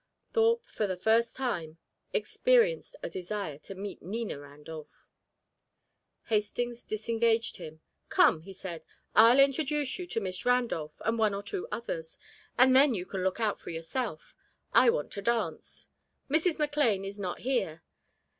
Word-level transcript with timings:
Thorpe, 0.33 0.65
for 0.65 0.87
the 0.87 0.97
first 0.97 1.35
time, 1.35 1.77
experienced 2.11 2.95
a 3.03 3.09
desire 3.11 3.59
to 3.59 3.75
meet 3.75 4.01
Nina 4.01 4.39
Randolph. 4.39 5.05
Hastings 6.23 6.83
disengaged 6.83 7.57
him. 7.57 7.81
"Come," 8.09 8.41
he 8.41 8.51
said, 8.51 8.83
"I'll 9.13 9.39
introduce 9.39 9.99
you 9.99 10.07
to 10.07 10.19
Miss 10.19 10.43
Randolph 10.43 10.99
and 11.05 11.19
one 11.19 11.35
or 11.35 11.43
two 11.43 11.67
others, 11.71 12.17
and 12.57 12.75
then 12.75 12.95
you 12.95 13.05
can 13.05 13.21
look 13.23 13.39
out 13.39 13.59
for 13.59 13.69
yourself. 13.69 14.35
I 14.73 14.89
want 14.89 15.11
to 15.11 15.21
dance. 15.21 15.85
Mrs. 16.31 16.55
McLane 16.57 17.05
is 17.05 17.19
not 17.19 17.41
here. 17.41 17.83